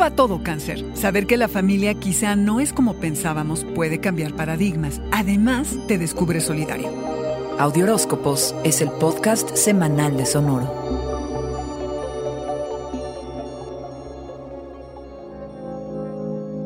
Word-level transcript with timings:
va 0.00 0.10
todo, 0.10 0.42
cáncer? 0.42 0.84
Saber 0.94 1.26
que 1.26 1.36
la 1.36 1.46
familia 1.46 1.94
quizá 1.94 2.34
no 2.34 2.58
es 2.58 2.72
como 2.72 2.94
pensábamos 2.94 3.64
puede 3.74 4.00
cambiar 4.00 4.34
paradigmas. 4.34 5.00
Además, 5.12 5.76
te 5.86 5.98
descubre 5.98 6.40
solidario. 6.40 6.88
Audioróscopos 7.58 8.54
es 8.64 8.80
el 8.80 8.90
podcast 8.90 9.54
semanal 9.54 10.16
de 10.16 10.26
Sonoro. 10.26 10.70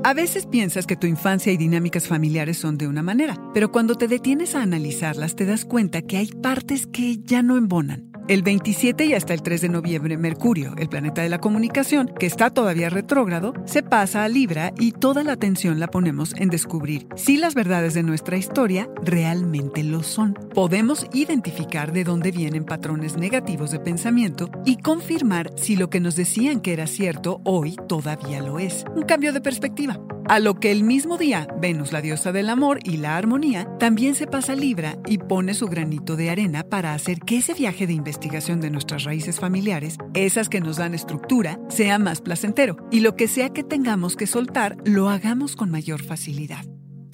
A 0.04 0.12
veces 0.12 0.46
piensas 0.46 0.86
que 0.86 0.96
tu 0.96 1.06
infancia 1.06 1.52
y 1.52 1.56
dinámicas 1.56 2.06
familiares 2.06 2.58
son 2.58 2.78
de 2.78 2.86
una 2.86 3.02
manera, 3.02 3.40
pero 3.54 3.72
cuando 3.72 3.96
te 3.96 4.06
detienes 4.06 4.54
a 4.54 4.62
analizarlas 4.62 5.34
te 5.34 5.46
das 5.46 5.64
cuenta 5.64 6.02
que 6.02 6.18
hay 6.18 6.28
partes 6.28 6.86
que 6.86 7.18
ya 7.18 7.42
no 7.42 7.56
embonan. 7.56 8.13
El 8.26 8.42
27 8.42 9.04
y 9.04 9.12
hasta 9.12 9.34
el 9.34 9.42
3 9.42 9.60
de 9.60 9.68
noviembre, 9.68 10.16
Mercurio, 10.16 10.72
el 10.78 10.88
planeta 10.88 11.20
de 11.20 11.28
la 11.28 11.40
comunicación, 11.40 12.10
que 12.18 12.24
está 12.24 12.48
todavía 12.48 12.88
retrógrado, 12.88 13.52
se 13.66 13.82
pasa 13.82 14.24
a 14.24 14.28
Libra 14.28 14.72
y 14.78 14.92
toda 14.92 15.22
la 15.22 15.32
atención 15.32 15.78
la 15.78 15.88
ponemos 15.88 16.34
en 16.36 16.48
descubrir 16.48 17.06
si 17.16 17.36
las 17.36 17.54
verdades 17.54 17.92
de 17.92 18.02
nuestra 18.02 18.38
historia 18.38 18.88
realmente 19.02 19.84
lo 19.84 20.02
son. 20.02 20.32
Podemos 20.54 21.06
identificar 21.12 21.92
de 21.92 22.04
dónde 22.04 22.30
vienen 22.30 22.64
patrones 22.64 23.18
negativos 23.18 23.70
de 23.72 23.80
pensamiento 23.80 24.48
y 24.64 24.78
confirmar 24.78 25.50
si 25.56 25.76
lo 25.76 25.90
que 25.90 26.00
nos 26.00 26.16
decían 26.16 26.60
que 26.60 26.72
era 26.72 26.86
cierto 26.86 27.42
hoy 27.44 27.76
todavía 27.88 28.40
lo 28.40 28.58
es. 28.58 28.86
Un 28.96 29.02
cambio 29.02 29.34
de 29.34 29.42
perspectiva. 29.42 30.00
A 30.26 30.40
lo 30.40 30.58
que 30.58 30.72
el 30.72 30.84
mismo 30.84 31.18
día, 31.18 31.46
Venus, 31.60 31.92
la 31.92 32.00
diosa 32.00 32.32
del 32.32 32.48
amor 32.48 32.78
y 32.82 32.96
la 32.96 33.16
armonía, 33.16 33.68
también 33.78 34.14
se 34.14 34.26
pasa 34.26 34.54
Libra 34.54 34.96
y 35.06 35.18
pone 35.18 35.52
su 35.52 35.66
granito 35.66 36.16
de 36.16 36.30
arena 36.30 36.62
para 36.62 36.94
hacer 36.94 37.20
que 37.20 37.36
ese 37.36 37.52
viaje 37.52 37.86
de 37.86 37.92
investigación 37.92 38.60
de 38.60 38.70
nuestras 38.70 39.04
raíces 39.04 39.38
familiares, 39.38 39.98
esas 40.14 40.48
que 40.48 40.60
nos 40.60 40.78
dan 40.78 40.94
estructura, 40.94 41.60
sea 41.68 41.98
más 41.98 42.22
placentero 42.22 42.76
y 42.90 43.00
lo 43.00 43.16
que 43.16 43.28
sea 43.28 43.50
que 43.50 43.64
tengamos 43.64 44.16
que 44.16 44.26
soltar, 44.26 44.78
lo 44.84 45.10
hagamos 45.10 45.56
con 45.56 45.70
mayor 45.70 46.02
facilidad. 46.02 46.64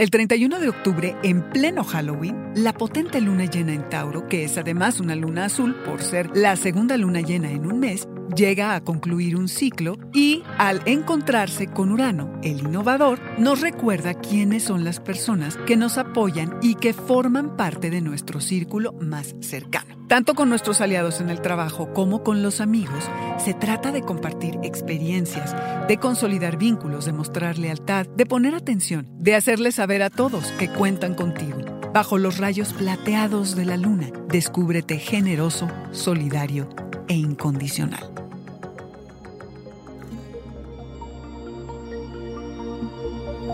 El 0.00 0.08
31 0.08 0.60
de 0.60 0.70
octubre, 0.70 1.14
en 1.22 1.50
pleno 1.50 1.84
Halloween, 1.84 2.52
la 2.54 2.72
potente 2.72 3.20
luna 3.20 3.44
llena 3.44 3.74
en 3.74 3.86
Tauro, 3.90 4.28
que 4.28 4.44
es 4.44 4.56
además 4.56 4.98
una 4.98 5.14
luna 5.14 5.44
azul 5.44 5.74
por 5.84 6.00
ser 6.00 6.34
la 6.34 6.56
segunda 6.56 6.96
luna 6.96 7.20
llena 7.20 7.50
en 7.50 7.66
un 7.66 7.80
mes, 7.80 8.08
llega 8.34 8.74
a 8.74 8.80
concluir 8.82 9.36
un 9.36 9.46
ciclo 9.46 9.98
y, 10.14 10.42
al 10.56 10.80
encontrarse 10.86 11.66
con 11.66 11.92
Urano, 11.92 12.32
el 12.42 12.60
innovador, 12.60 13.20
nos 13.38 13.60
recuerda 13.60 14.14
quiénes 14.14 14.62
son 14.62 14.84
las 14.84 15.00
personas 15.00 15.58
que 15.66 15.76
nos 15.76 15.98
apoyan 15.98 16.58
y 16.62 16.76
que 16.76 16.94
forman 16.94 17.58
parte 17.58 17.90
de 17.90 18.00
nuestro 18.00 18.40
círculo 18.40 18.94
más 18.94 19.36
cercano. 19.40 19.99
Tanto 20.10 20.34
con 20.34 20.48
nuestros 20.48 20.80
aliados 20.80 21.20
en 21.20 21.30
el 21.30 21.40
trabajo 21.40 21.94
como 21.94 22.24
con 22.24 22.42
los 22.42 22.60
amigos, 22.60 23.08
se 23.38 23.54
trata 23.54 23.92
de 23.92 24.02
compartir 24.02 24.58
experiencias, 24.64 25.54
de 25.86 25.98
consolidar 25.98 26.58
vínculos, 26.58 27.04
de 27.04 27.12
mostrar 27.12 27.58
lealtad, 27.58 28.08
de 28.16 28.26
poner 28.26 28.56
atención, 28.56 29.06
de 29.12 29.36
hacerles 29.36 29.76
saber 29.76 30.02
a 30.02 30.10
todos 30.10 30.46
que 30.58 30.68
cuentan 30.68 31.14
contigo. 31.14 31.58
Bajo 31.94 32.18
los 32.18 32.38
rayos 32.38 32.72
plateados 32.72 33.54
de 33.54 33.66
la 33.66 33.76
luna, 33.76 34.10
descúbrete 34.26 34.98
generoso, 34.98 35.68
solidario 35.92 36.68
e 37.06 37.14
incondicional. 37.14 38.10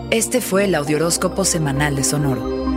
Este 0.09 0.41
fue 0.41 0.65
el 0.65 0.73
Audioróscopo 0.73 1.45
Semanal 1.45 1.95
de 1.95 2.03
Sonoro. 2.03 2.76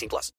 18 0.01 0.09
plus. 0.09 0.31